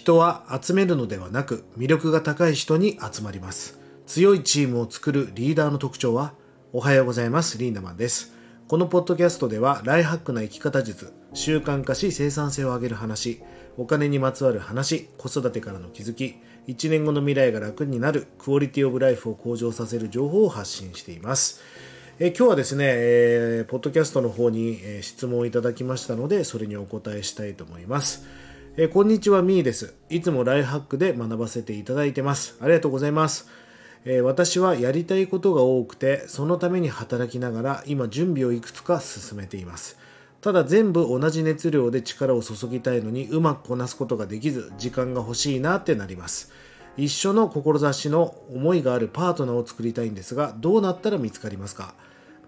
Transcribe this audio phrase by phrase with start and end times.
[0.00, 3.78] 人は集めるのではなく魅力が高い人に集まります。
[4.06, 6.32] 強いチームを作るリーダーの特徴は
[6.72, 8.32] おはようございますリンダマンです。
[8.66, 13.42] このポッドキャストではライハックな生き方術習慣化し生産性を上げる話
[13.76, 21.60] お金にまつわる話子育てからの気づき1年後の未来が楽になるクオリティオブライフを向上させる情報を発信しています。
[22.18, 28.26] え今日はですね、えー、ポッドキャストの方に、えー、質問をいただきましたのでそれにお答えしたいと思います。
[28.76, 29.94] えー、こんにちは、みーです。
[30.10, 32.56] いつもライハックで学ばせていただいてます。
[32.60, 33.48] ありがとうございます。
[34.04, 39.98] えー、私はやりたいことが多くて、そのために働きながら、今準備をいくつか進めています。
[40.40, 46.52] ただ全部同じ熱量で力を注ぎたいのにうまくこなすことができず、時間が欲しいなってなります。
[46.96, 51.92] 一緒の志の思いがあるパートナーを作りたいんですが、どうなったら見つかりますか？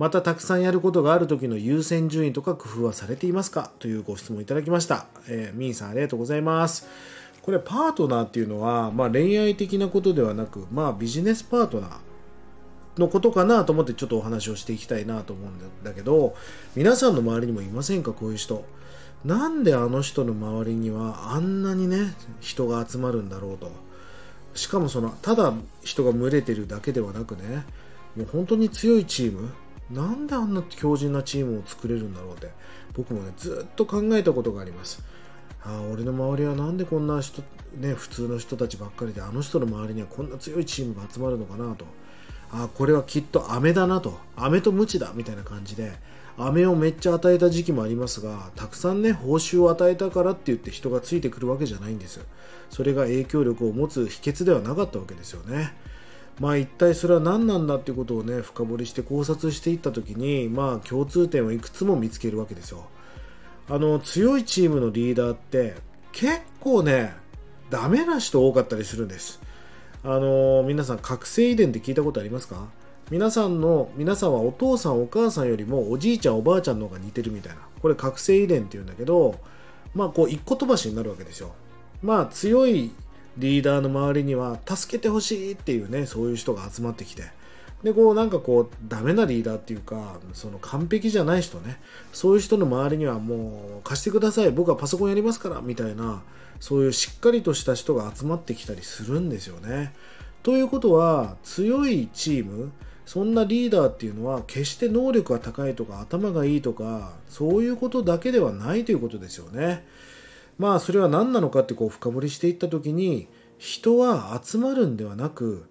[0.00, 3.70] またたくさんやることがある時の優先順位とか工夫はされていますか？
[3.80, 5.04] というご質問いただきました。
[5.28, 6.88] えー、ミーさんありがとうございます。
[7.42, 11.98] これパートナーっていうのは、まあ、恋愛的なことではなく、まあ、ビジネスパートナー
[12.98, 16.34] のことかなと思ってちょっとお話をしていきたいなと思うんだけど
[16.74, 18.14] 皆さんの周りにもいませんか？
[18.14, 18.64] こういう人。
[19.26, 23.70] なんであの人の周りにはあんなにね人が集まるんだろうと。
[24.54, 25.52] しかもそのただ
[25.84, 27.66] 人が群れてるだけではなくね
[28.16, 29.50] もう本当に強いチーム。
[29.90, 32.50] なんであんな強靭なチームを作れるんだろうって
[32.94, 35.02] 僕もねずっと考えたことがあります。
[35.62, 37.42] あ俺の周りはなんでこんな人
[37.76, 41.84] ね普通の人たちばっかりであの人の周りにはこんな強いチームが集まるのかなと。
[42.52, 44.18] ああこれはきっと飴だなと。
[44.36, 45.92] 飴とムチだみたいな感じで
[46.36, 52.20] 飴をめっちゃ与えた時期もありますがたくさんね報酬を与えたからって言って人がついてくるわけじゃないんです
[52.70, 55.74] それが影響力を持つ秘訣ではなかったわけですよね。
[56.40, 62.86] まあ一体それは何なんだっていうことをね深掘りして考察していった時にまあ共通点をいくつも見つけるわけですよ。
[63.68, 65.76] あの強いチームのリーダーって
[66.12, 67.14] 結構ね
[67.68, 69.40] ダメな人多かったりするんです。
[70.02, 72.68] あの皆さん覚醒遺伝って聞いたことありますか？
[73.10, 77.60] 皆さんの皆さんはお父さんお母さんよりもおじいちゃんおばあちゃんの方が似てるみたいな。
[77.82, 79.38] これ覚醒遺伝っていうんだけど
[79.94, 81.52] まあこう一個飛ばしになるわけですよ。
[82.02, 82.92] まあ強い
[83.38, 87.24] リーダーの周りには助けてほしいっていうねそういう人が集まってきて
[87.82, 91.80] でこうなんかこうダメなリーダーっていうかその完璧じゃない人ね
[92.12, 96.22] そういう人の周りにはもう貸してください僕はパソコンやりますからみたいな
[96.58, 99.94] そういうしっかりとした人が集まってきたりするんですよね。
[100.42, 102.70] ということは強いチーム
[103.06, 109.84] そんなリーダーっていうのは決して能力が高いとか頭がいいとかそういうことだけではないということですよね。
[110.58, 113.28] まあそれは何なのかってこう深掘りしていった時に
[113.58, 115.66] 人は集まるんではなく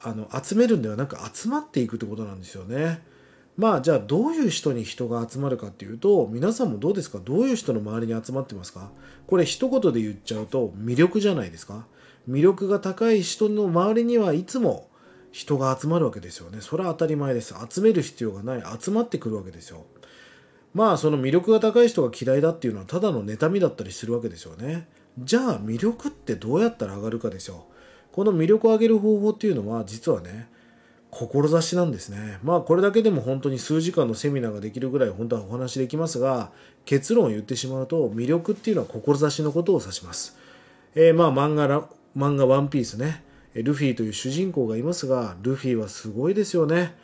[0.00, 3.02] あの集めるんではなく集まっていくってことなんですよね。
[3.56, 7.18] まあじゃあどういう人に人が集まるかっていうと皆さんもどうですか？
[7.22, 8.90] どういう人の周りに集まってますか？
[9.26, 11.86] これ一言で言っちゃうと魅力じゃないですか？
[12.28, 14.88] 魅力が高い人の周りにはいつも
[15.30, 16.58] 人が集まるわけですよね。
[16.60, 17.54] それは当たり前です。
[17.70, 18.62] 集める必要がない。
[18.80, 19.84] 集まってくるわけですよ。
[20.74, 24.86] まあその魅力が高い人が嫌いだっていうのはただの妬みだったりするわけですよね。
[25.18, 27.66] じゃあ魅力ってどうやったら上がるかですよ
[28.12, 30.48] この魅力を上げる方法っていうのは実はね
[31.10, 32.38] 志なんですね。
[32.42, 36.50] まあこれだけでも本当に数時間のセミナーができるぐらい本当はお話できますが
[36.86, 40.38] 結論を言ってしまうと魅力っていうのは志のことを指します、
[40.94, 41.82] えー、まあ漫画ら
[42.16, 43.24] 漫画ワンピースね。
[43.54, 46.94] ルフィという主人公がいますがルフィはすごいですよね。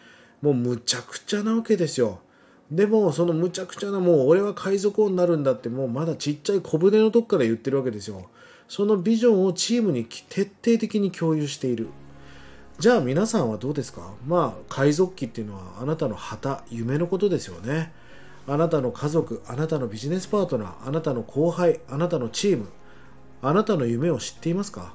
[0.40, 2.20] もうむちゃくちゃなわけですよ。
[2.70, 8.28] でもそのむちゃくちゃなもう俺は海賊王になるんだってもうまだちっちゃい小舟のとこから言ってるわけですよ。
[8.68, 11.88] そのビジョンをチームに徹底的に共有している。
[12.78, 14.12] じゃあ皆さんはどうですか？
[14.26, 17.92] まあ海賊機っていうのはあなたの旗夢のことですよね。
[18.46, 22.68] あなたの家族あなたのビジネスパートナーあなたの後輩あなたのチーム
[23.40, 24.92] あなたの夢を知っていますか？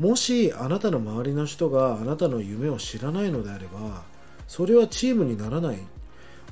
[0.00, 4.02] もしあなたの周りの人があなたの夢を知らないのであれば
[4.48, 5.78] それはチームにならない。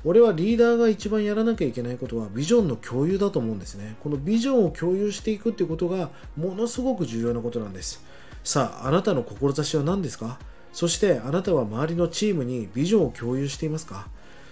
[0.05, 3.95] 俺はリーダーが一番やらなきゃいけないことはビジョンの共有だと思うんですね。
[4.01, 8.03] このビジョンを共有していくっていうことがものすごく重要なことなんです。
[8.43, 10.39] さああなたの志は何ですか？
[10.71, 14.07] そしてあなたは周りのチームにビジョンを共有していますか？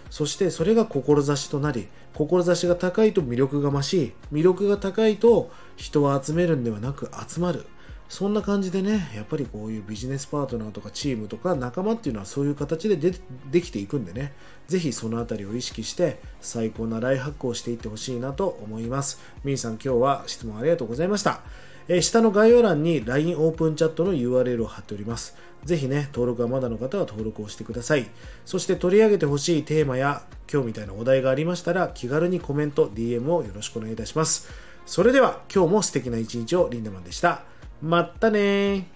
[0.10, 7.66] そしてそれが志となり志が高いと魅力が増し魅力が高いと人を集めるんではなく集まる。
[8.08, 13.14] そんな感じでね、やっぱりこういうビジネスパートナーとかチームとか仲間っていうのはそういう形でで
[13.52, 14.34] できていくんでね、
[14.68, 19.20] ぜひそのあたりを意識して最高なライフハックをしていってほしいなと思います。
[19.44, 21.42] みーさん今日は質問ありがとうございました。
[21.88, 25.36] え、下の概要欄に LINE オープンチャットの URL を貼っております。
[25.64, 28.08] ぜひね、登録がまだの方は登録をしてください。
[28.46, 34.50] そして取り上げてほしいテーマや今日みたいなお題がありましたら気軽にコメント、DM をよろしくお願いいたします。
[34.86, 38.88] それでは今日も素敵な一日をリンダマンでしたまったね